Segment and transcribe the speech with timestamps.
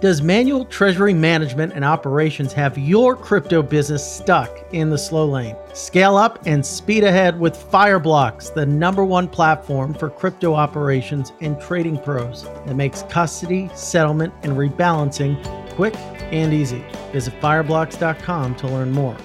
[0.00, 5.56] Does manual treasury management and operations have your crypto business stuck in the slow lane?
[5.72, 11.58] Scale up and speed ahead with Fireblocks, the number one platform for crypto operations and
[11.58, 15.96] trading pros that makes custody, settlement, and rebalancing quick
[16.30, 16.84] and easy.
[17.12, 19.16] Visit fireblocks.com to learn more.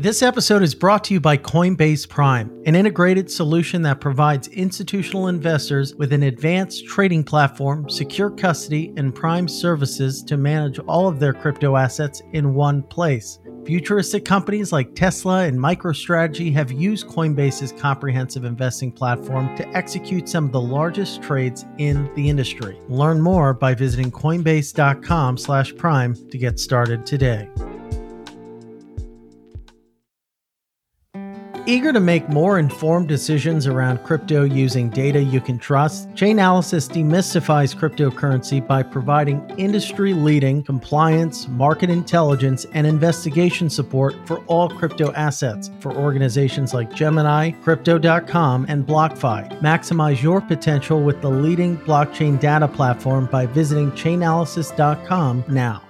[0.00, 5.28] This episode is brought to you by Coinbase Prime, an integrated solution that provides institutional
[5.28, 11.20] investors with an advanced trading platform, secure custody, and prime services to manage all of
[11.20, 13.40] their crypto assets in one place.
[13.66, 20.46] Futuristic companies like Tesla and MicroStrategy have used Coinbase's comprehensive investing platform to execute some
[20.46, 22.80] of the largest trades in the industry.
[22.88, 27.50] Learn more by visiting coinbase.com/prime to get started today.
[31.66, 37.76] Eager to make more informed decisions around crypto using data you can trust, Chainalysis demystifies
[37.76, 45.70] cryptocurrency by providing industry leading compliance, market intelligence, and investigation support for all crypto assets
[45.80, 49.60] for organizations like Gemini, Crypto.com, and BlockFi.
[49.60, 55.82] Maximize your potential with the leading blockchain data platform by visiting Chainalysis.com now.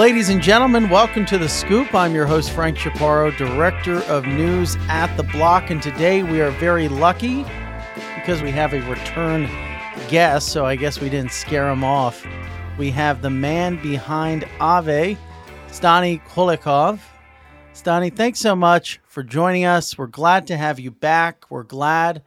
[0.00, 1.94] Ladies and gentlemen, welcome to The Scoop.
[1.94, 5.68] I'm your host, Frank Chaparro, Director of News at The Block.
[5.68, 7.44] And today we are very lucky
[8.14, 9.46] because we have a return
[10.08, 12.26] guest, so I guess we didn't scare him off.
[12.78, 15.18] We have the man behind Aave,
[15.68, 16.98] Stani Kulechov.
[17.74, 19.98] Stani, thanks so much for joining us.
[19.98, 21.44] We're glad to have you back.
[21.50, 22.22] We're glad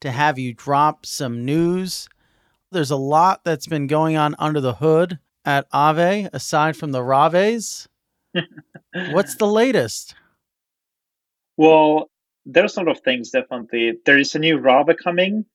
[0.00, 2.08] to have you drop some news.
[2.70, 5.18] There's a lot that's been going on under the hood
[5.48, 7.86] at Aave, aside from the Raaves?
[8.92, 10.14] What's the latest?
[11.56, 12.10] Well,
[12.44, 13.94] there's a lot of things definitely.
[14.04, 15.46] There is a new Raave coming,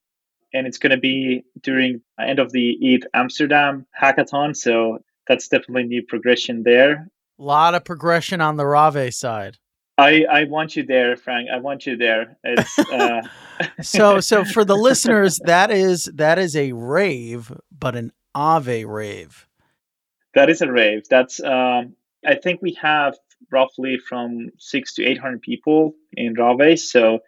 [0.51, 4.57] and it's going to be during end of the ETH Amsterdam hackathon.
[4.57, 7.07] So that's definitely new progression there.
[7.37, 9.59] A lot of progression on the Raave side.
[9.99, 11.49] I, I want you there, Frank.
[11.53, 12.35] I want you there.
[12.43, 13.21] Uh...
[13.83, 19.47] so so for the listeners, that is that is a rave, but an Aave rave.
[20.35, 21.03] That is a rave.
[21.09, 21.95] That's um,
[22.25, 23.15] I think we have
[23.51, 26.79] roughly from six to eight hundred people in Raave.
[26.79, 27.19] So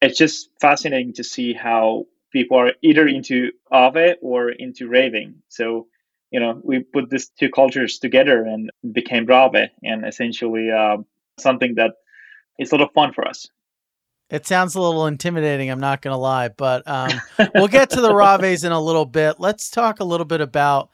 [0.00, 5.42] it's just fascinating to see how people are either into Aave or into raving.
[5.48, 5.88] So
[6.30, 10.98] you know we put these two cultures together and became Raave, and essentially uh,
[11.38, 11.92] something that
[12.58, 13.48] is a lot of fun for us.
[14.28, 17.12] It sounds a little intimidating, I'm not going to lie, but um,
[17.54, 19.36] we'll get to the Raaves in a little bit.
[19.38, 20.90] Let's talk a little bit about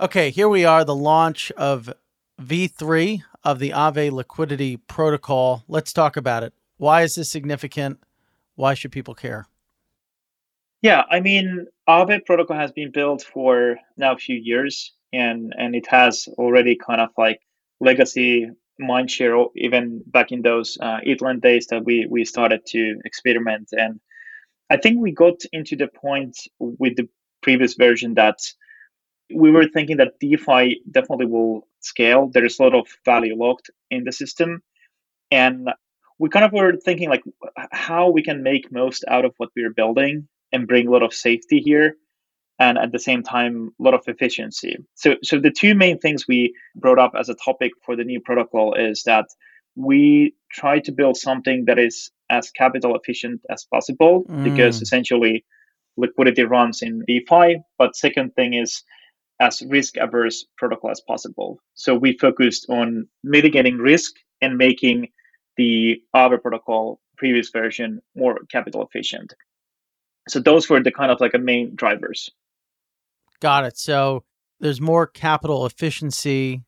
[0.00, 1.92] Okay, here we are, the launch of
[2.40, 5.62] V3 of the Aave Liquidity Protocol.
[5.68, 6.54] Let's talk about it.
[6.78, 8.00] Why is this significant?
[8.54, 9.46] Why should people care?
[10.80, 15.74] Yeah, I mean, Aave protocol has been built for now a few years, and and
[15.74, 17.42] it has already kind of like
[17.78, 18.48] legacy
[18.80, 23.68] mindshare, even back in those uh, ETHLend days that we we started to experiment.
[23.72, 24.00] And
[24.70, 27.06] I think we got into the point with the
[27.42, 28.38] previous version that
[29.34, 32.28] we were thinking that DeFi definitely will scale.
[32.32, 34.62] There is a lot of value locked in the system.
[35.30, 35.68] And
[36.18, 37.22] we kind of were thinking like
[37.72, 41.14] how we can make most out of what we're building and bring a lot of
[41.14, 41.96] safety here
[42.58, 44.76] and at the same time a lot of efficiency.
[44.94, 48.20] So so the two main things we brought up as a topic for the new
[48.20, 49.26] protocol is that
[49.76, 54.44] we try to build something that is as capital efficient as possible mm.
[54.44, 55.44] because essentially
[55.96, 57.60] liquidity runs in DeFi.
[57.78, 58.82] But second thing is
[59.40, 61.58] as risk averse protocol as possible.
[61.74, 65.08] So we focused on mitigating risk and making
[65.56, 69.34] the Aave protocol previous version more capital efficient.
[70.28, 72.30] So those were the kind of like a main drivers.
[73.40, 73.78] Got it.
[73.78, 74.24] So
[74.60, 76.62] there's more capital efficiency.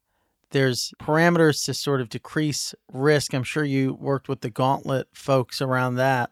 [0.51, 3.35] There's parameters to sort of decrease risk.
[3.35, 6.31] I'm sure you worked with the Gauntlet folks around that.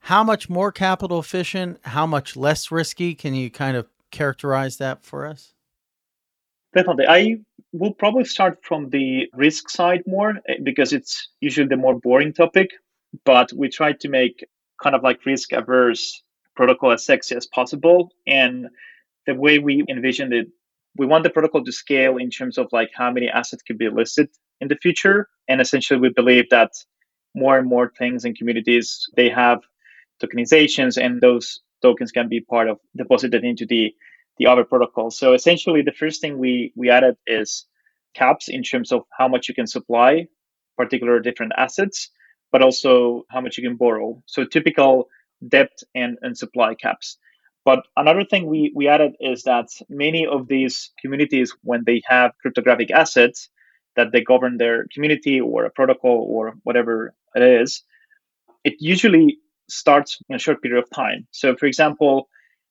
[0.00, 1.78] How much more capital efficient?
[1.84, 3.14] How much less risky?
[3.14, 5.54] Can you kind of characterize that for us?
[6.74, 7.06] Definitely.
[7.08, 7.38] I
[7.72, 12.32] will probably start from the risk side more eh, because it's usually the more boring
[12.32, 12.70] topic,
[13.24, 14.44] but we try to make
[14.82, 16.22] kind of like risk averse
[16.56, 18.10] protocol as sexy as possible.
[18.26, 18.68] And
[19.26, 20.48] the way we envisioned it,
[20.96, 23.88] we want the protocol to scale in terms of like how many assets could be
[23.88, 24.28] listed
[24.60, 25.28] in the future.
[25.48, 26.72] And essentially we believe that
[27.34, 29.60] more and more things and communities, they have
[30.22, 33.84] tokenizations, and those tokens can be part of deposited into the
[34.38, 35.10] the Aave protocol.
[35.20, 37.50] So essentially, the first thing we we added is
[38.22, 40.10] caps in terms of how much you can supply
[40.82, 41.98] particular different assets,
[42.52, 44.08] but also how much you can borrow.
[44.34, 44.92] So typical
[45.54, 47.18] debt and, and supply caps.
[47.64, 52.32] But another thing we, we added is that many of these communities, when they have
[52.40, 53.48] cryptographic assets
[53.96, 57.82] that they govern their community or a protocol or whatever it is,
[58.64, 59.38] it usually
[59.68, 61.26] starts in a short period of time.
[61.30, 62.28] So, for example,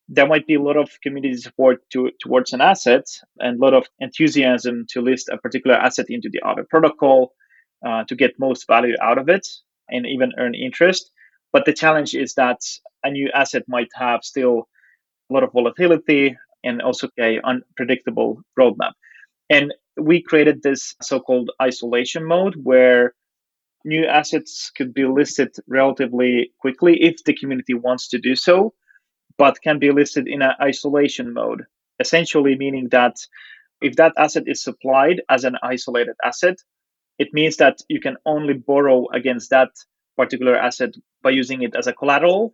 [0.09, 3.05] there might be a lot of community support to, towards an asset
[3.39, 7.33] and a lot of enthusiasm to list a particular asset into the Aave protocol
[7.87, 9.47] uh, to get most value out of it
[9.89, 11.11] and even earn interest.
[11.51, 12.59] But the challenge is that
[13.03, 14.67] a new asset might have still
[15.29, 18.93] a lot of volatility and also a unpredictable roadmap.
[19.49, 23.13] And we created this so-called isolation mode where
[23.85, 28.73] new assets could be listed relatively quickly if the community wants to do so,
[29.37, 31.63] but can be listed in an isolation mode,
[31.99, 33.15] essentially meaning that
[33.81, 36.57] if that asset is supplied as an isolated asset,
[37.19, 39.69] it means that you can only borrow against that
[40.17, 42.53] particular asset by using it as a collateral,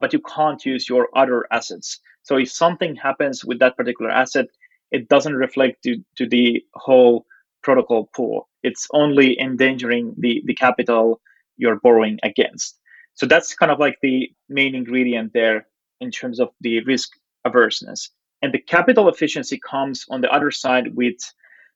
[0.00, 2.00] but you can't use your other assets.
[2.22, 4.46] So if something happens with that particular asset,
[4.90, 7.26] it doesn't reflect to, to the whole
[7.62, 8.48] protocol pool.
[8.62, 11.20] It's only endangering the, the capital
[11.56, 12.78] you're borrowing against.
[13.14, 15.66] So that's kind of like the main ingredient there
[16.00, 17.10] in terms of the risk
[17.46, 18.10] averseness.
[18.42, 21.18] And the capital efficiency comes on the other side with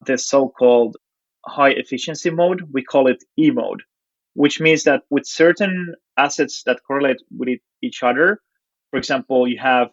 [0.07, 0.97] the so called
[1.47, 2.63] high efficiency mode.
[2.73, 3.83] We call it E mode,
[4.35, 8.41] which means that with certain assets that correlate with each other,
[8.91, 9.91] for example, you have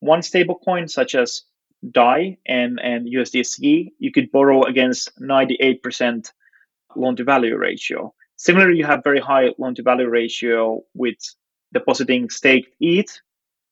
[0.00, 1.42] one stablecoin such as
[1.88, 6.30] DAI and, and USDC, you could borrow against 98%
[6.96, 8.14] loan to value ratio.
[8.36, 11.18] Similarly, you have very high loan to value ratio with
[11.72, 13.20] depositing staked ETH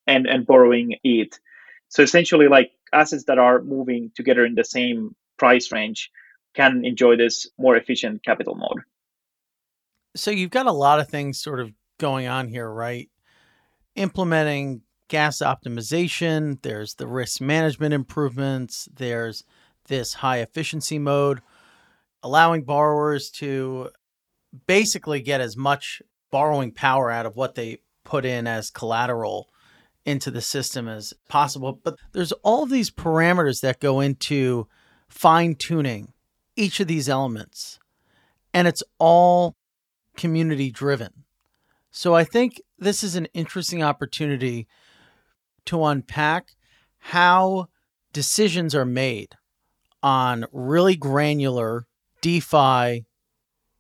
[0.07, 1.39] and, and borrowing ETH.
[1.89, 6.11] So essentially, like assets that are moving together in the same price range
[6.55, 8.83] can enjoy this more efficient capital mode.
[10.17, 13.09] So you've got a lot of things sort of going on here, right?
[13.95, 19.45] Implementing gas optimization, there's the risk management improvements, there's
[19.89, 21.41] this high efficiency mode,
[22.23, 23.91] allowing borrowers to
[24.67, 29.49] basically get as much borrowing power out of what they put in as collateral
[30.05, 31.81] into the system as possible.
[31.83, 34.67] But there's all these parameters that go into
[35.09, 36.13] fine tuning
[36.57, 37.79] each of these elements,
[38.53, 39.55] and it's all
[40.17, 41.25] community driven.
[41.91, 44.67] So I think this is an interesting opportunity
[45.69, 46.57] to unpack
[46.99, 47.69] how
[48.13, 49.35] decisions are made
[50.03, 51.87] on really granular
[52.21, 53.05] DeFi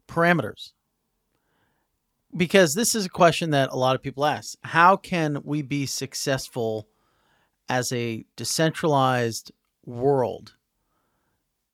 [0.07, 0.73] parameters.
[2.37, 5.87] Because this is a question that a lot of people ask How can we be
[5.87, 6.89] successful
[7.69, 9.51] as a decentralized
[9.87, 10.55] world?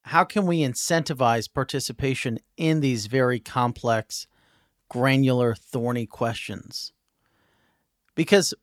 [0.02, 4.26] How can we incentivize participation in these very complex,
[4.88, 6.93] granular, thorny questions?
[8.14, 8.55] Because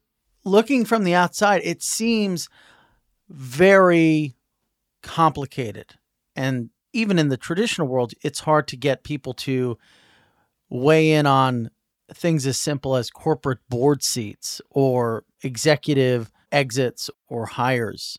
[0.44, 2.50] looking from the outside, it seems
[3.30, 4.36] very
[5.04, 5.96] complicated.
[6.36, 9.78] And even in the traditional world, it's hard to get people to
[10.70, 11.70] weigh in on
[12.14, 18.18] things as simple as corporate board seats or executive exits or hires.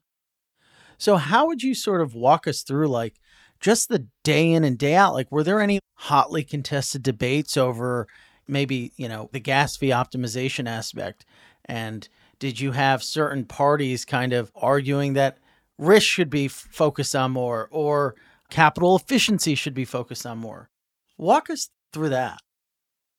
[0.99, 3.17] So, how would you sort of walk us through, like,
[3.61, 5.15] just the day in and day out?
[5.15, 8.07] Like, were there any hotly contested debates over
[8.47, 11.27] maybe, you know, the gas fee optimization aspect?
[11.65, 12.09] And
[12.43, 15.39] did you have certain parties kind of arguing that
[15.79, 18.17] risk should be focused on more or
[18.51, 20.69] capital efficiency should be focused on more?
[21.17, 22.41] Walk us through that.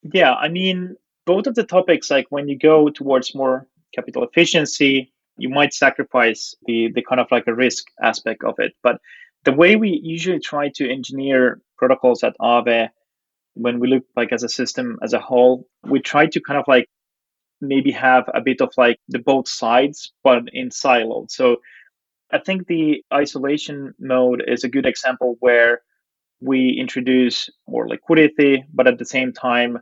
[0.02, 3.66] Yeah, I mean, both of the topics, like when you go towards more
[3.96, 8.74] capital efficiency, you might sacrifice the the kind of like a risk aspect of it.
[8.84, 9.00] But
[9.46, 12.90] the way we usually try to engineer protocols at Aave,
[13.54, 16.66] when we look like as a system as a whole, we try to kind of
[16.68, 16.90] like
[17.68, 21.32] maybe have a bit of like the both sides, but in siloed.
[21.32, 21.58] So
[22.32, 25.82] I think the isolation mode is a good example where
[26.42, 29.80] we introduce more liquidity, but at the same time,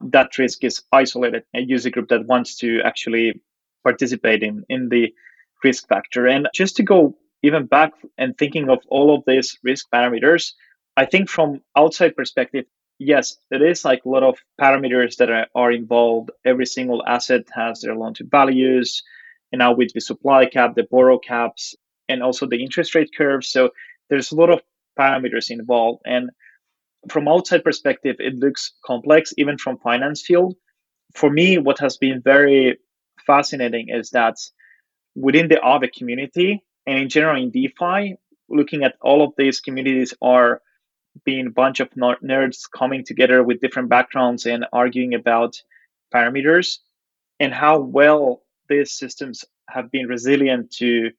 [0.00, 3.40] that risk is isolated, a user group that wants to actually
[3.84, 5.14] participate in, in the
[5.62, 6.26] risk factor.
[6.26, 10.52] And just to go even back and thinking of all of these risk parameters,
[10.96, 12.66] I think from outside perspective,
[12.98, 16.30] yes, it is like a lot of parameters that are, are involved.
[16.44, 19.02] Every single asset has their loan to values.
[19.50, 21.74] And now with the supply cap, the borrow caps,
[22.08, 23.44] and also the interest rate curve.
[23.44, 23.70] So
[24.08, 24.60] there's a lot of
[24.98, 26.02] parameters involved.
[26.04, 26.30] And
[27.08, 30.54] from outside perspective, it looks complex, even from finance field.
[31.14, 32.78] for me, what has been very
[33.26, 34.36] fascinating is that
[35.14, 38.16] within the Aave community and in general in DeFi,
[38.48, 40.62] looking at all of these communities are
[41.24, 45.60] being a bunch of nerds coming together with different backgrounds and arguing about
[46.14, 46.78] parameters
[47.40, 51.10] and how well these systems have been resilient to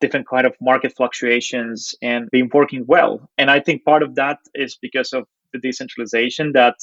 [0.00, 3.28] different kind of market fluctuations and been working well.
[3.38, 6.76] And i think part of that is because of the decentralization that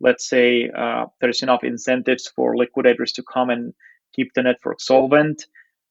[0.00, 3.72] let's say uh, there's enough incentives for liquidators to come and
[4.14, 5.46] keep the network solvent.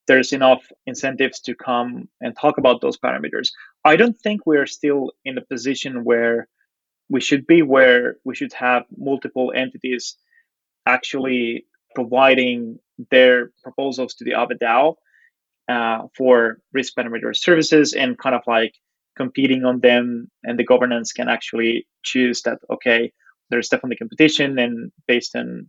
[0.06, 3.48] There's enough incentives to come and talk about those parameters
[3.84, 6.48] i don't think we're still in a position where
[7.08, 10.16] we should be where we should have multiple entities
[10.86, 12.78] actually providing
[13.10, 14.94] their proposals to the Aave DAO
[15.68, 18.74] uh, for risk parameter services and kind of like
[19.16, 23.12] competing on them and the governance can actually choose that okay
[23.50, 25.68] there's definitely competition and based on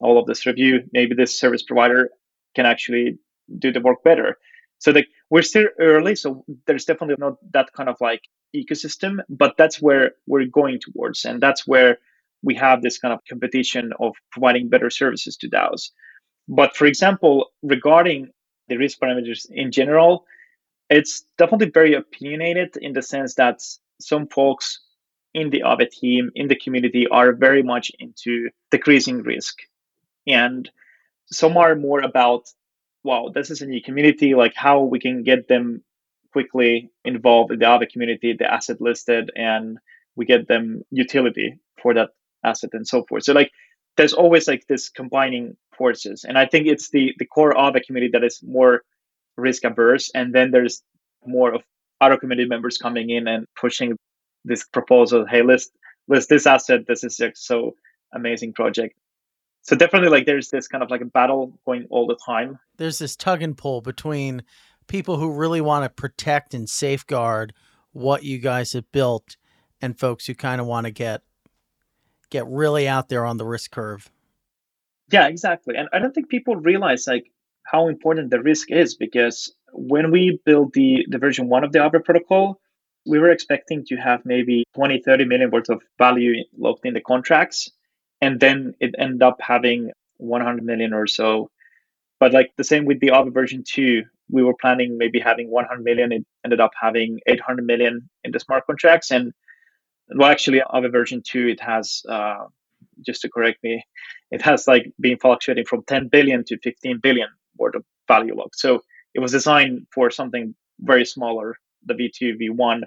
[0.00, 2.10] all of this review maybe this service provider
[2.54, 3.18] can actually
[3.58, 4.36] do the work better.
[4.78, 8.22] So like we're still early so there's definitely not that kind of like
[8.54, 11.98] ecosystem but that's where we're going towards and that's where
[12.42, 15.90] we have this kind of competition of providing better services to DAOs.
[16.48, 18.30] But for example, regarding
[18.68, 20.24] the risk parameters in general,
[20.88, 23.60] it's definitely very opinionated in the sense that
[24.00, 24.80] some folks
[25.34, 29.58] in the Aave team, in the community, are very much into decreasing risk.
[30.26, 30.70] And
[31.26, 32.48] some are more about,
[33.06, 35.82] wow, this is a new community, like how we can get them
[36.32, 39.78] quickly involved in the other community, the asset listed, and
[40.16, 42.10] we get them utility for that
[42.44, 43.24] asset and so forth.
[43.24, 43.52] So like
[43.96, 46.24] there's always like this combining forces.
[46.24, 48.82] And I think it's the the core a community that is more
[49.36, 50.10] risk averse.
[50.14, 50.82] And then there's
[51.24, 51.62] more of
[52.00, 53.96] other community members coming in and pushing
[54.44, 55.26] this proposal.
[55.26, 55.70] Hey, list
[56.08, 56.86] list this asset.
[56.86, 57.74] This is so
[58.12, 58.94] amazing project.
[59.66, 62.60] So definitely like there's this kind of like a battle going all the time.
[62.76, 64.44] There's this tug and pull between
[64.86, 67.52] people who really want to protect and safeguard
[67.92, 69.36] what you guys have built
[69.82, 71.22] and folks who kind of want to get
[72.30, 74.08] get really out there on the risk curve.
[75.10, 75.74] Yeah, exactly.
[75.76, 77.32] And I don't think people realize like
[77.64, 81.80] how important the risk is because when we built the, the version one of the
[81.80, 82.60] Aave protocol,
[83.04, 87.00] we were expecting to have maybe 20, 30 million worth of value locked in the
[87.00, 87.70] contracts.
[88.20, 91.50] And then it ended up having 100 million or so.
[92.18, 95.84] But like the same with the Aave version two, we were planning maybe having 100
[95.84, 96.12] million.
[96.12, 99.10] It ended up having 800 million in the smart contracts.
[99.10, 99.32] And
[100.14, 102.46] well actually Aave version 2 it has uh,
[103.04, 103.84] just to correct me
[104.30, 108.54] it has like been fluctuating from 10 billion to 15 billion worth of value lock
[108.54, 108.80] so
[109.14, 112.82] it was designed for something very smaller the v2 v1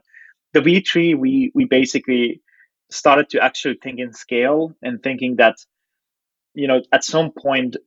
[0.54, 2.42] the v3 we we basically
[2.90, 5.58] started to actually think in scale and thinking that
[6.54, 7.78] you know at some point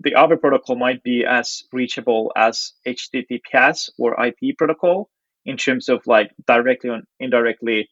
[0.00, 5.10] the Aave protocol might be as reachable as https or ip protocol
[5.44, 7.88] in terms of like directly and indirectly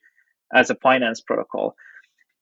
[0.55, 1.75] as a finance protocol.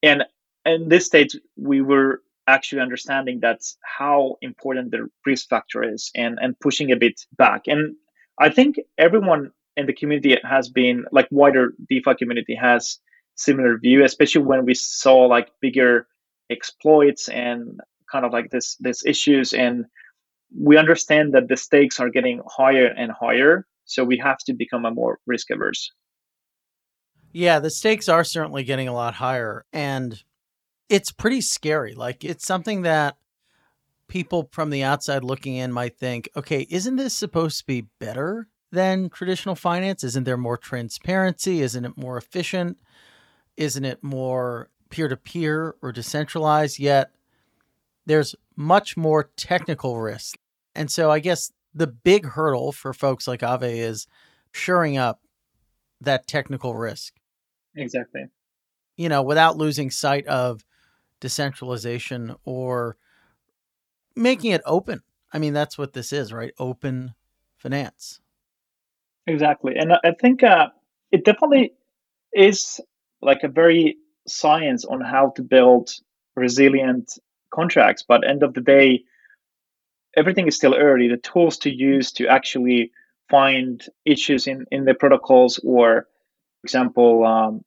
[0.02, 0.24] And
[0.66, 6.38] in this stage, we were actually understanding that's how important the risk factor is and,
[6.40, 7.62] and pushing a bit back.
[7.66, 7.96] And
[8.38, 12.98] I think everyone in the community has been like wider DeFi community has
[13.36, 16.06] similar view, especially when we saw like bigger
[16.50, 19.86] exploits and kind of like this this issues and
[20.56, 24.84] we understand that the stakes are getting higher and higher so we have to become
[24.84, 25.90] a more risk averse
[27.34, 30.22] yeah, the stakes are certainly getting a lot higher and
[30.88, 31.94] it's pretty scary.
[31.94, 33.16] Like it's something that
[34.06, 38.46] people from the outside looking in might think, okay, isn't this supposed to be better
[38.70, 40.04] than traditional finance?
[40.04, 41.60] Isn't there more transparency?
[41.60, 42.78] Isn't it more efficient?
[43.56, 46.78] Isn't it more peer to peer or decentralized?
[46.78, 47.10] Yet
[48.06, 50.36] there's much more technical risk.
[50.74, 54.06] And so I guess the big hurdle for folks like Aave is
[54.52, 55.20] shoring up
[56.00, 57.14] that technical risk.
[57.74, 58.26] Exactly.
[58.96, 60.64] You know, without losing sight of
[61.20, 62.96] decentralization or
[64.14, 65.02] making it open.
[65.32, 66.52] I mean, that's what this is, right?
[66.58, 67.14] Open
[67.56, 68.20] finance.
[69.26, 69.74] Exactly.
[69.76, 70.68] And I think uh,
[71.10, 71.72] it definitely
[72.32, 72.80] is
[73.24, 75.90] like a very science on how to build
[76.36, 77.18] resilient
[77.50, 78.04] contracts.
[78.06, 79.04] But end of the day,
[80.16, 81.08] everything is still early.
[81.08, 82.92] The tools to use to actually
[83.30, 86.06] find issues in, in the protocols or
[86.64, 87.64] for example, um,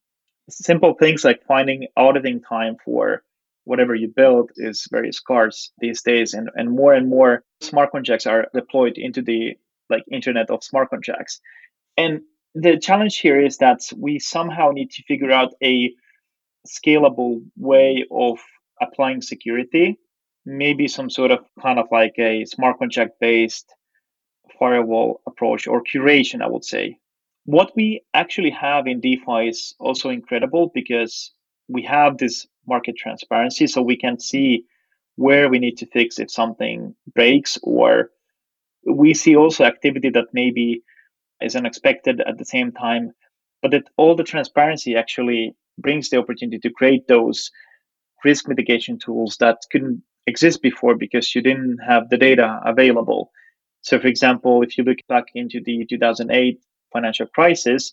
[0.49, 3.21] simple things like finding auditing time for
[3.63, 8.25] whatever you build is very scarce these days, and, and more and more smart contracts
[8.25, 9.55] are deployed into the
[9.89, 11.41] like internet of smart contracts.
[11.95, 12.21] And
[12.61, 15.93] the challenge here is that we somehow need to figure out a
[16.67, 18.39] scalable way of
[18.81, 19.97] applying security
[20.47, 23.75] maybe some sort of kind of like a smart contract based
[24.57, 26.97] firewall approach or curation, I would say.
[27.43, 31.33] What we actually have in DeFi is also incredible because
[31.67, 34.63] we have this market transparency, so we can see
[35.15, 38.11] where we need to fix if something breaks, or
[38.85, 40.81] we see also activity that maybe
[41.41, 43.13] is unexpected at the same time.
[43.61, 47.51] But that all the transparency actually brings the opportunity to create those
[48.23, 53.31] risk mitigation tools that couldn't exist before because you didn't have the data available.
[53.81, 56.59] So, for example, if you look back into the 2008
[56.91, 57.91] financial crisis,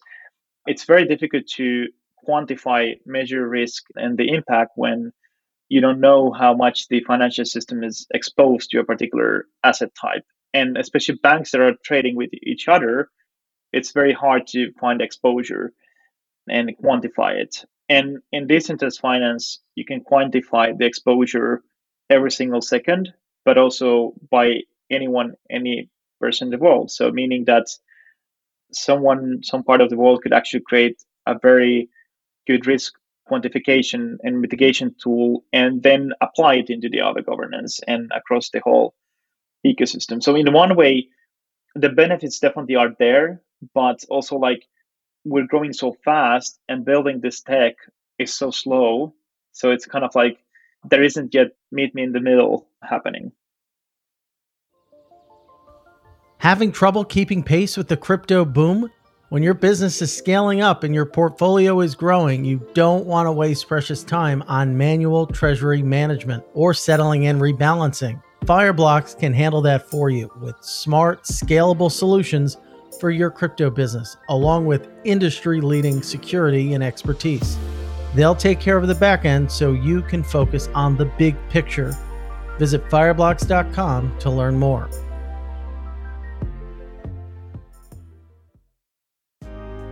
[0.67, 1.87] it's very difficult to
[2.27, 5.13] quantify, measure risk and the impact when
[5.69, 10.25] you don't know how much the financial system is exposed to a particular asset type.
[10.53, 13.09] And especially banks that are trading with each other,
[13.75, 15.73] it's very hard to find exposure
[16.49, 17.65] and quantify it.
[17.89, 21.63] And in decentralized finance, you can quantify the exposure
[22.09, 23.13] every single second,
[23.45, 25.91] but also by anyone, any
[26.21, 26.91] person in the world.
[26.91, 27.67] So meaning that
[28.73, 31.89] someone, some part of the world could actually create a very
[32.47, 32.95] good risk
[33.31, 38.61] quantification and mitigation tool and then apply it into the Aave governance and across the
[38.61, 38.95] whole
[39.67, 40.23] ecosystem.
[40.23, 41.09] So in one way,
[41.75, 43.41] the benefits definitely are there,
[43.75, 44.67] but also like
[45.25, 47.77] we're growing so fast and building this tech
[48.19, 49.15] is so slow.
[49.53, 50.39] So it's kind of like
[50.89, 53.33] there isn't yet meet me in the middle happening.
[56.39, 58.91] Having trouble keeping pace with the crypto boom?
[59.31, 63.33] When your business is scaling up and your portfolio is growing, you don't want to
[63.33, 68.23] waste precious time on manual treasury management or settling and rebalancing.
[68.45, 72.59] Fireblocks can handle that for you with smart, scalable solutions
[73.05, 77.59] for your crypto business, along with industry leading security and expertise.
[78.15, 81.95] They'll take care of the back end so you can focus on the big picture.
[82.59, 84.89] Visit fireblocks.com to learn more.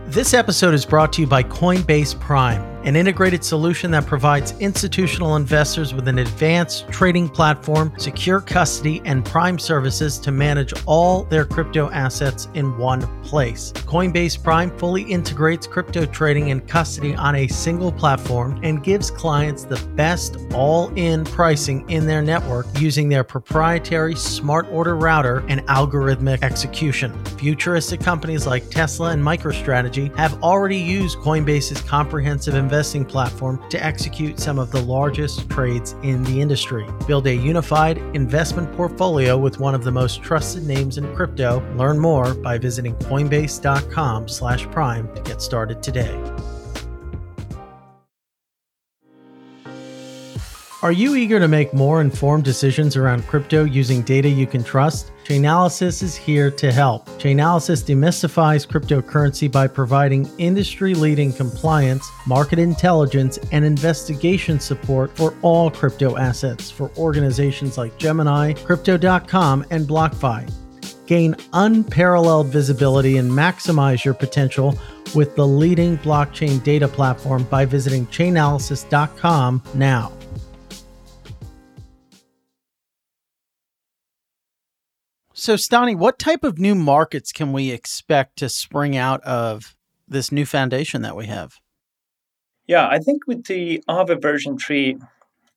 [0.07, 5.35] This episode is brought to you by Coinbase Prime, an integrated solution that provides institutional
[5.37, 11.45] investors with an advanced trading platform, secure custody, and prime services to manage all their
[11.45, 13.71] crypto assets in one place.
[13.71, 19.63] Coinbase Prime fully integrates crypto trading and custody on a single platform and gives clients
[19.63, 25.61] the best all in pricing in their network using their proprietary smart order router and
[25.67, 27.13] algorithmic execution.
[27.37, 34.39] Futuristic companies like Tesla and MicroStrategy have already used Coinbase's comprehensive investing platform to execute
[34.39, 36.87] some of the largest trades in the industry.
[37.05, 41.61] Build a unified investment portfolio with one of the most trusted names in crypto.
[41.77, 46.19] Learn more by visiting coinbase.com/prime to get started today.
[50.83, 55.13] Are you eager to make more informed decisions around crypto using data you can trust?
[55.23, 57.07] Chainalysis is here to help.
[57.19, 65.71] Chainalysis demystifies cryptocurrency by providing industry leading compliance, market intelligence, and investigation support for all
[65.71, 70.53] crypto assets for organizations like Gemini, Crypto.com, and BlockFi.
[71.07, 74.77] Gain unparalleled visibility and maximize your potential
[75.15, 80.11] with the leading blockchain data platform by visiting chainalysis.com now.
[85.43, 89.75] So, Stani, what type of new markets can we expect to spring out of
[90.07, 91.59] this new foundation that we have?
[92.65, 94.97] Yeah, I think with the Aave version 3,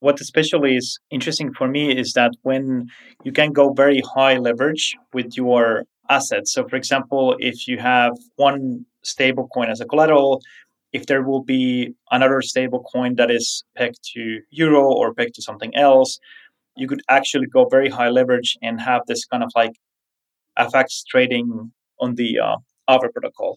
[0.00, 2.88] what especially is interesting for me is that when
[3.22, 6.52] you can go very high leverage with your assets.
[6.52, 10.42] So, for example, if you have one stable coin as a collateral,
[10.92, 15.42] if there will be another stable coin that is pegged to euro or pegged to
[15.42, 16.18] something else,
[16.76, 19.72] you could actually go very high leverage and have this kind of like
[20.58, 22.56] FX trading on the uh,
[22.88, 23.56] Aave protocol.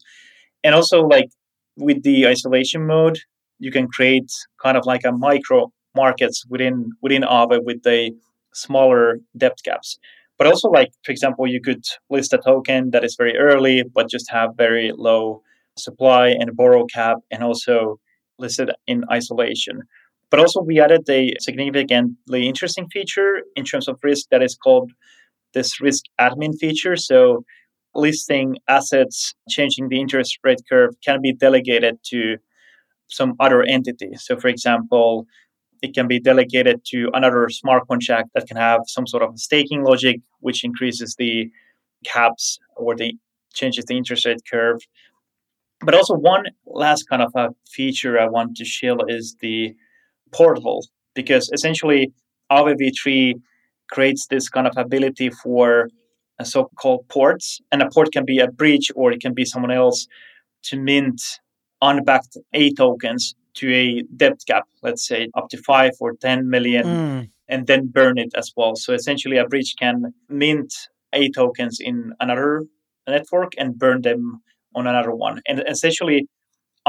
[0.64, 1.30] And also, like
[1.78, 3.20] with the isolation mode,
[3.60, 8.12] you can create kind of like a micro markets within within Aave with the
[8.54, 9.98] smaller debt caps.
[10.38, 14.10] But also, like for example, you could list a token that is very early, but
[14.10, 15.42] just have very low
[15.78, 18.00] supply and borrow cap, and also
[18.38, 19.84] listed in isolation.
[20.32, 24.92] But also, we added a significantly interesting feature in terms of risk that is called
[25.54, 26.96] this risk admin feature.
[26.96, 27.44] So,
[27.96, 32.38] listing assets, changing the interest rate curve can be delegated to
[33.08, 34.12] some other entity.
[34.18, 35.26] So, for example,
[35.82, 39.84] it can be delegated to another smart contract that can have some sort of staking
[39.84, 41.50] logic, which increases the
[42.06, 43.14] caps or the
[43.54, 44.80] changes the interest rate curve.
[45.82, 49.74] But also, one last kind of a feature I want to share is the
[50.32, 52.12] portal because essentially
[52.52, 53.34] Aave v3
[53.92, 55.90] creates this kind of ability for
[56.44, 60.08] so-called ports, and a port can be a bridge or it can be someone else
[60.64, 61.22] to mint
[61.82, 66.86] unbacked A tokens to a debt cap, let's say up to five or 10 million,
[66.86, 67.30] mm.
[67.48, 68.76] and then burn it as well.
[68.76, 70.74] So essentially, a bridge can mint
[71.14, 72.64] A tokens in another
[73.08, 74.42] network and burn them
[74.76, 75.42] on another one.
[75.48, 76.28] And essentially,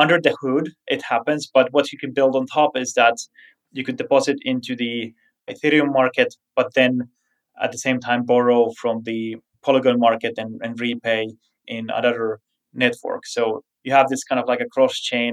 [0.01, 1.51] under the hood, it happens.
[1.53, 3.17] But what you can build on top is that
[3.73, 5.15] you could deposit into the
[5.49, 7.09] Ethereum market, but then
[7.63, 11.29] at the same time borrow from the Polygon market and, and repay
[11.67, 12.41] in another
[12.73, 13.27] network.
[13.27, 15.33] So you have this kind of like a cross chain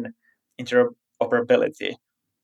[0.60, 1.93] interoperability.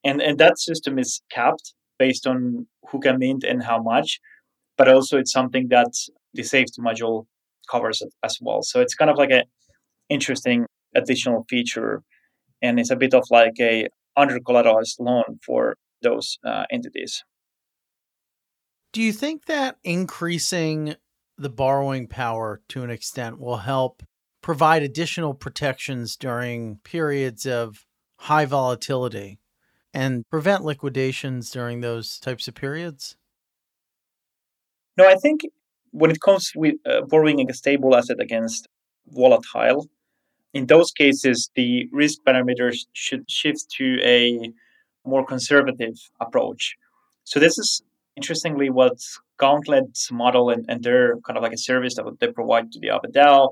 [0.03, 4.19] And, and that system is capped based on who can mint and how much,
[4.77, 5.91] but also it's something that
[6.33, 7.25] the safety module
[7.69, 8.61] covers as well.
[8.63, 9.43] So it's kind of like an
[10.09, 12.01] interesting additional feature.
[12.63, 17.23] And it's a bit of like a under collateralized loan for those uh, entities.
[18.91, 20.95] Do you think that increasing
[21.37, 24.03] the borrowing power to an extent will help
[24.41, 27.85] provide additional protections during periods of
[28.17, 29.39] high volatility
[29.93, 33.15] and prevent liquidations during those types of periods?
[34.97, 35.41] No, I think
[35.91, 38.67] when it comes with uh, borrowing a stable asset against
[39.07, 39.87] volatile,
[40.53, 44.51] in those cases, the risk parameters should shift to a
[45.05, 46.75] more conservative approach.
[47.23, 47.81] So this is
[48.15, 48.97] interestingly what
[49.37, 52.89] Gauntlet's model and, and their kind of like a service that they provide to the
[53.13, 53.49] DAO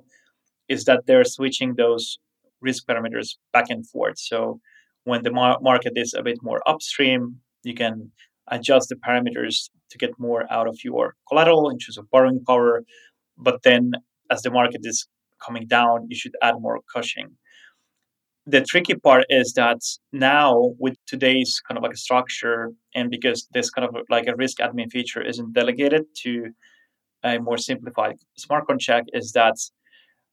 [0.70, 2.20] is that they're switching those
[2.62, 4.20] risk parameters back and forth.
[4.20, 4.60] So
[5.04, 8.12] when the mar- market is a bit more upstream, you can
[8.48, 12.84] adjust the parameters to get more out of your collateral in terms of borrowing power.
[13.38, 13.94] But then
[14.30, 15.08] as the market is
[15.46, 17.32] coming down, you should add more cushioning.
[18.48, 19.80] The tricky part is that
[20.12, 24.36] now with today's kind of like a structure and because this kind of like a
[24.36, 26.52] risk admin feature isn't delegated to
[27.24, 29.58] a more simplified smart contract is that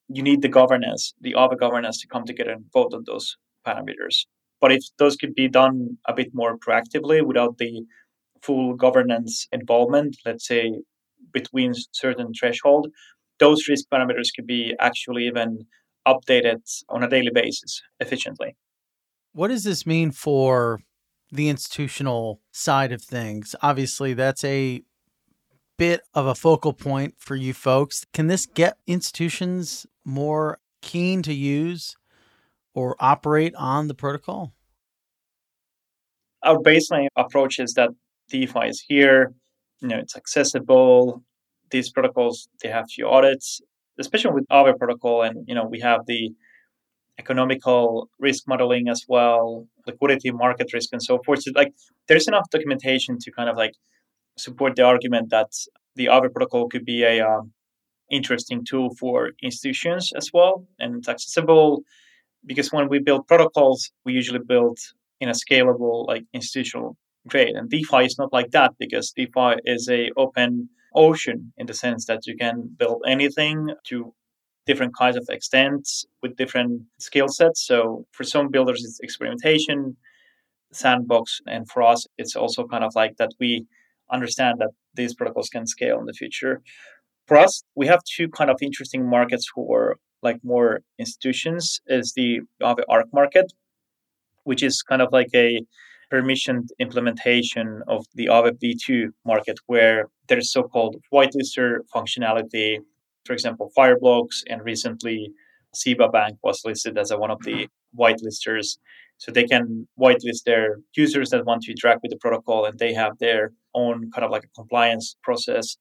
[0.09, 4.27] you need the governance the Aave governance to come together and vote on those parameters.
[4.61, 7.83] But if those could be done a bit more proactively without the
[8.42, 10.73] full governance involvement let's say
[11.33, 12.88] between certain threshold
[13.38, 15.66] those risk parameters could be actually even
[16.07, 18.57] updated on a daily basis efficiently.
[19.33, 20.81] What does this mean for
[21.31, 23.55] the institutional side of things?
[23.62, 24.83] Obviously, that's a
[25.77, 28.05] bit of a focal point for you folks.
[28.12, 31.96] Can this get institutions more keen to use
[32.74, 34.53] or operate on the protocol?
[36.42, 37.90] Our baseline approach is that
[38.31, 39.35] DeFi is here,
[39.81, 41.22] you know, it's accessible.
[41.70, 43.61] These protocols they have few audits
[43.98, 46.33] especially with our protocol, and you know we have the
[47.18, 51.42] economical risk modeling as well, liquidity, market risk, and so forth.
[51.42, 51.72] So like
[52.07, 53.74] there's enough documentation to kind of like
[54.37, 55.50] support the argument that
[55.96, 57.42] the Aave protocol could be a uh,
[58.11, 61.83] interesting tool for institutions as well, and it's accessible
[62.46, 64.78] because when we build protocols, we usually build
[65.20, 69.88] in a scalable like institutional grade, and DeFi is not like that because DeFi is
[69.90, 70.68] a open
[71.06, 73.56] ocean in the sense that you can build anything
[73.88, 74.12] to
[74.66, 77.66] different kinds of extents with different skill sets.
[77.66, 79.96] So for some builders, it's experimentation,
[80.72, 83.66] sandbox, and for us, it's also kind of like that we
[84.11, 86.61] understand that these protocols can scale in the future.
[87.28, 92.40] For us, we have two kind of interesting markets for like more institutions is the
[92.62, 93.46] Aave Arc market,
[94.44, 95.61] which is kind of like a
[96.12, 102.79] permissioned implementation of the Aave v2 market where there's so-called whitelister functionality.
[103.25, 105.33] For example, Fireblocks and recently
[105.75, 108.79] SEBA Bank was listed as a, one of the whitelisters.
[109.18, 112.94] So they can whitelist their users that want to interact with the protocol and they
[112.94, 115.77] have their own kind of like a compliance process.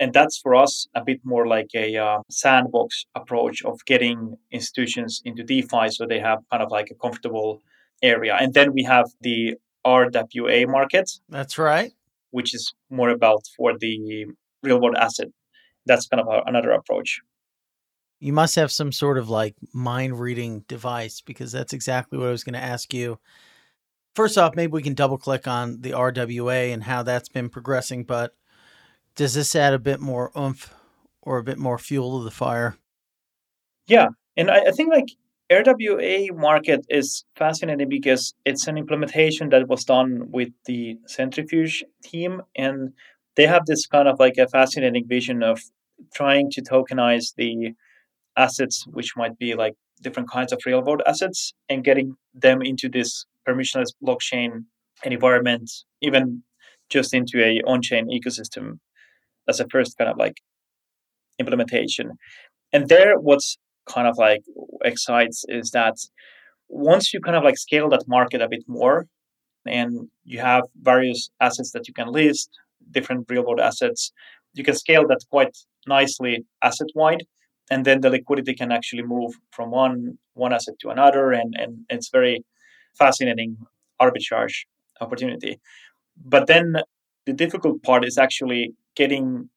[0.00, 5.20] And that's for us a bit more like a uh, sandbox approach of getting institutions
[5.24, 7.62] into DeFi so they have kind of like a comfortable
[8.02, 8.36] area.
[8.40, 11.10] And then we have the RWA market.
[11.28, 11.92] That's right.
[12.30, 14.26] Which is more about for the
[14.62, 15.28] real world asset.
[15.86, 17.20] That's kind of a, another approach.
[18.20, 22.32] You must have some sort of like mind reading device because that's exactly what I
[22.32, 23.18] was going to ask you.
[24.14, 28.04] First off, maybe we can double click on the RWA and how that's been progressing,
[28.04, 28.34] but
[29.14, 30.74] does this add a bit more oomph
[31.22, 32.76] or a bit more fuel to the fire?
[33.86, 34.08] Yeah.
[34.36, 35.08] And I, I think like
[35.50, 42.40] RWA market is fascinating because it's an implementation that was done with the Centrifuge team,
[42.56, 42.92] and
[43.34, 45.60] they have this kind of like a fascinating vision of
[46.14, 47.72] trying to tokenize the
[48.36, 52.88] assets, which might be like different kinds of real world assets, and getting them into
[52.88, 54.64] this permissionless blockchain
[55.02, 55.68] environment,
[56.00, 56.44] even
[56.90, 58.78] just into a on-chain ecosystem
[59.48, 60.36] as a first kind of like
[61.40, 62.12] implementation.
[62.72, 64.42] And there, what's kind of like
[64.84, 65.96] excites is that
[66.68, 69.06] once you kind of like scale that market a bit more
[69.66, 72.50] and you have various assets that you can list,
[72.90, 74.12] different real world assets,
[74.54, 77.24] you can scale that quite nicely asset wide.
[77.70, 81.32] And then the liquidity can actually move from one one asset to another.
[81.32, 82.44] And, and it's very
[82.98, 83.56] fascinating
[84.00, 84.64] arbitrage
[85.00, 85.60] opportunity.
[86.16, 86.76] But then
[87.26, 89.48] the difficult part is actually getting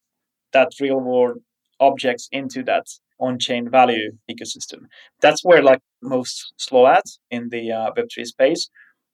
[0.52, 1.38] that real world
[1.88, 2.86] objects into that
[3.20, 4.82] on-chain value ecosystem.
[5.22, 8.70] That's where like most slow at in the uh, Web3 space.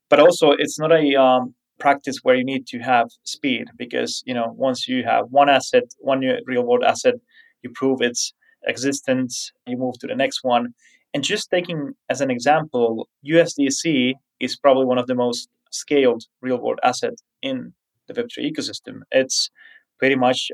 [0.10, 4.34] But also, it's not a um, practice where you need to have speed because you
[4.34, 7.16] know once you have one asset, one real world asset,
[7.62, 8.34] you prove its
[8.66, 10.74] existence, you move to the next one.
[11.14, 16.60] And just taking as an example, USDC is probably one of the most scaled real
[16.62, 17.74] world assets in
[18.08, 19.02] the Web3 ecosystem.
[19.12, 19.50] It's
[19.98, 20.52] pretty much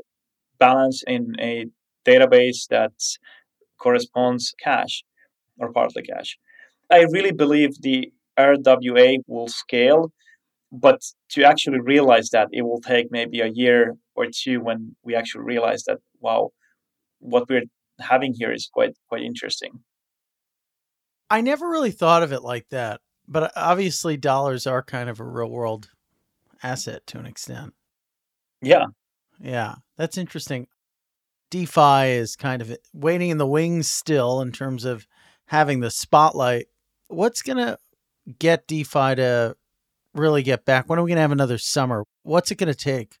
[0.58, 1.66] balanced in a
[2.06, 2.92] database that
[3.78, 5.04] corresponds cash
[5.58, 6.38] or partly cash.
[6.90, 10.12] I really believe the RWA will scale,
[10.70, 15.14] but to actually realize that it will take maybe a year or two when we
[15.14, 16.50] actually realize that wow,
[17.18, 17.64] what we're
[18.00, 19.72] having here is quite quite interesting.
[21.28, 25.24] I never really thought of it like that, but obviously dollars are kind of a
[25.24, 25.90] real world
[26.62, 27.74] asset to an extent.
[28.62, 28.86] Yeah.
[29.40, 30.68] Yeah, that's interesting.
[31.50, 35.06] DeFi is kind of waiting in the wings still in terms of
[35.46, 36.66] having the spotlight.
[37.08, 37.78] What's going to
[38.38, 39.56] get DeFi to
[40.14, 40.88] really get back?
[40.88, 42.04] When are we going to have another summer?
[42.22, 43.18] What's it going to take?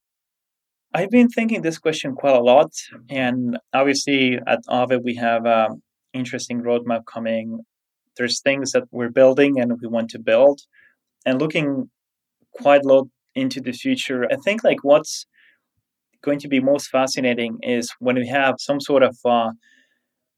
[0.92, 2.72] I've been thinking this question quite a lot.
[3.10, 7.60] And obviously, at Aave, we have an interesting roadmap coming.
[8.16, 10.62] There's things that we're building and we want to build.
[11.24, 11.90] And looking
[12.52, 15.26] quite a lot into the future, I think like what's
[16.26, 19.50] going to be most fascinating is when we have some sort of uh,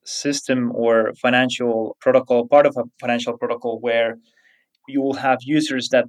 [0.05, 4.11] system or financial protocol, part of a financial protocol where
[4.87, 6.07] you will have users that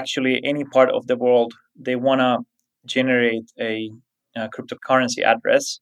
[0.00, 1.52] actually any part of the world
[1.88, 2.38] they want to
[2.86, 3.90] generate a,
[4.36, 5.80] a cryptocurrency address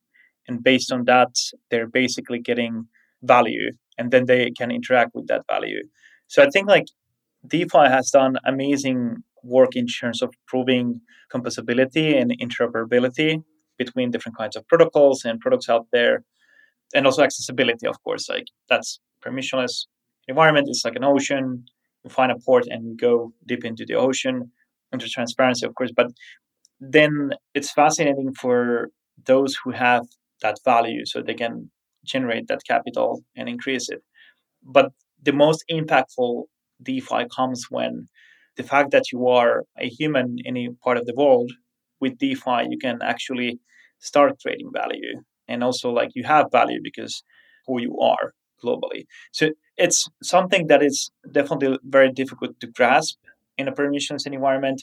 [0.48, 1.33] and based on that
[1.70, 2.87] they're basically getting
[3.22, 5.83] value and then they can interact with that value.
[6.33, 6.87] So i think like
[7.46, 11.00] defi has done amazing work in terms of proving
[11.33, 13.42] composability and interoperability
[13.79, 16.24] between different kinds of protocols and products out there
[16.94, 18.29] and also accessibility of course.
[18.29, 19.87] Like that's permissionless
[20.29, 21.64] environment it's like an ocean.
[22.05, 24.50] You find a port and you go deep into the ocean
[24.92, 25.92] into transparency of course.
[25.94, 26.09] But
[26.81, 28.90] then it's fascinating for
[29.26, 30.07] those who have
[30.42, 31.70] that value so they can
[32.05, 34.03] generate that capital and increase it.
[34.62, 36.44] But the most impactful
[36.83, 38.09] defi comes when
[38.61, 41.51] the fact that you are a human in a part of the world
[42.01, 43.59] with DeFi, you can actually
[44.11, 45.14] start creating value.
[45.49, 47.14] And also, like, you have value because
[47.66, 49.03] who you are globally.
[49.33, 49.44] So
[49.85, 53.16] it's something that is definitely very difficult to grasp
[53.57, 54.83] in a permissionless environment.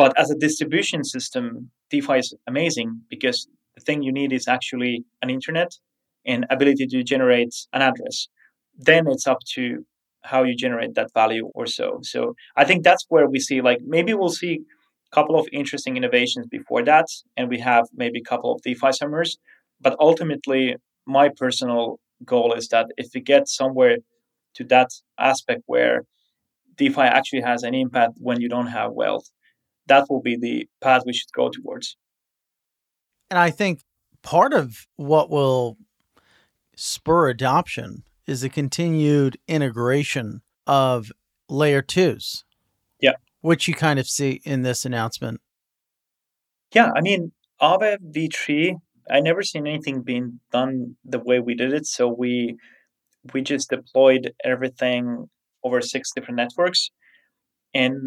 [0.00, 5.04] But as a distribution system, DeFi is amazing because the thing you need is actually
[5.22, 5.70] an internet
[6.26, 8.28] and ability to generate an address.
[8.76, 9.84] Then it's up to
[10.30, 12.00] how you generate that value or so.
[12.02, 14.54] So I think that's where we see like maybe we'll see
[15.10, 18.92] a couple of interesting innovations before that, and we have maybe a couple of DeFi
[18.92, 19.38] summers.
[19.80, 23.96] But ultimately, my personal goal is that if we get somewhere
[24.54, 26.02] to that aspect where
[26.76, 29.26] DeFi actually has an impact when you don't have wealth,
[29.86, 31.96] that will be the path we should go towards.
[33.30, 33.80] And I think
[34.22, 35.76] part of what will
[36.76, 41.10] spur adoption is the continued integration of
[41.48, 42.44] layer twos.
[43.00, 43.14] Yeah.
[43.40, 45.40] Which you kind of see in this announcement.
[46.74, 48.76] Yeah, I mean, Aave V3,
[49.10, 51.86] I never seen anything being done the way we did it.
[51.86, 52.56] So we
[53.32, 55.28] we just deployed everything
[55.64, 56.90] over six different networks
[57.72, 58.06] in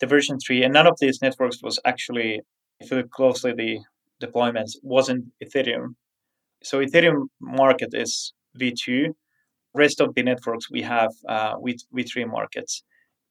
[0.00, 2.42] the version three, and none of these networks was actually,
[2.80, 3.78] if you look closely, the
[4.22, 5.94] deployments wasn't Ethereum.
[6.62, 9.14] So Ethereum market is V2,
[9.76, 12.82] rest of the networks we have uh, with V3 markets,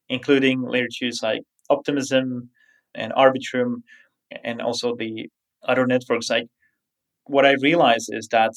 [0.10, 2.50] including layer twos like Optimism
[2.94, 3.84] and Arbitrum,
[4.44, 5.30] and also the
[5.64, 6.30] other networks.
[6.30, 6.48] Like
[7.26, 8.54] what I realize is that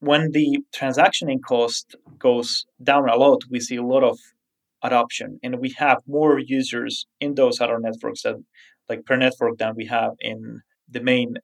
[0.00, 4.18] when the transactioning cost goes down a lot, we see a lot of
[4.82, 8.36] adoption, and we have more users in those other networks that,
[8.88, 11.36] like per network, than we have in the main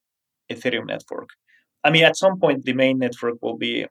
[0.50, 1.28] Ethereum network.
[1.84, 3.86] I mean, at some point, the main network will be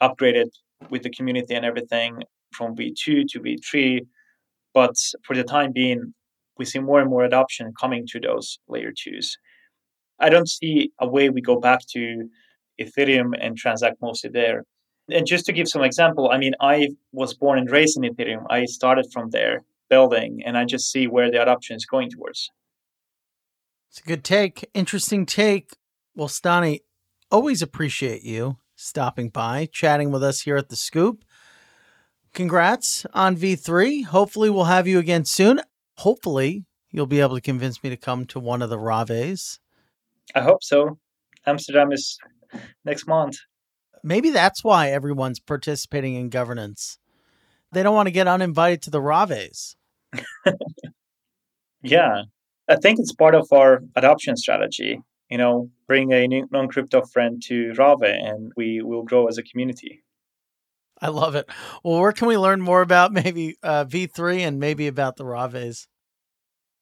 [0.00, 0.50] upgraded
[0.90, 4.06] with the community and everything from V2 to V3.
[4.74, 6.14] But for the time being,
[6.58, 9.36] we see more and more adoption coming to those layer twos.
[10.18, 12.28] I don't see a way we go back to
[12.80, 14.64] Ethereum and transact mostly there.
[15.10, 18.44] And just to give some example, I mean, I was born and raised in Ethereum.
[18.48, 22.50] I started from there building, and I just see where the adoption is going towards.
[23.90, 24.70] It's a good take.
[24.72, 25.72] Interesting take.
[26.14, 26.80] Well, Stani,
[27.30, 31.24] always appreciate you stopping by, chatting with us here at the Scoop.
[32.34, 34.04] Congrats on V3.
[34.06, 35.60] Hopefully, we'll have you again soon.
[35.98, 39.58] Hopefully, you'll be able to convince me to come to one of the Raaves.
[40.34, 40.98] I hope so.
[41.46, 42.18] Amsterdam is
[42.84, 43.36] next month.
[44.02, 46.98] Maybe that's why everyone's participating in governance.
[47.72, 49.76] They don't want to get uninvited to the Raaves.
[51.82, 52.22] yeah,
[52.68, 55.00] I think it's part of our adoption strategy.
[55.32, 59.42] You know, bring a non crypto friend to Raave and we will grow as a
[59.42, 60.04] community.
[61.00, 61.46] I love it.
[61.82, 65.86] Well, where can we learn more about maybe uh, V3 and maybe about the Raaves?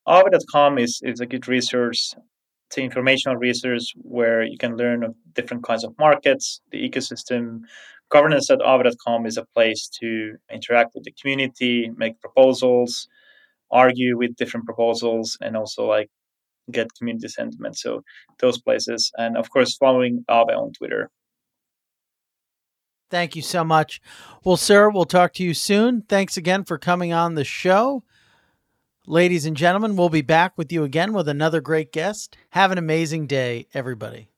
[0.07, 2.15] Aave.com is, is a good resource
[2.71, 7.63] it's an informational resource where you can learn of different kinds of markets, the ecosystem.
[8.11, 13.09] Governance at Aave.com is a place to interact with the community, make proposals,
[13.73, 16.11] argue with different proposals, and also like
[16.71, 17.77] get community sentiment.
[17.79, 18.03] So
[18.41, 21.11] those places, and of course, following Aave on Twitter.
[23.11, 24.01] Thank you so much.
[24.45, 26.03] Well, sir, we'll talk to you soon.
[26.03, 28.05] Thanks again for coming on the show.
[29.07, 32.37] Ladies and gentlemen, we'll be back with you again with another great guest.
[32.51, 34.30] Have an amazing day, everybody.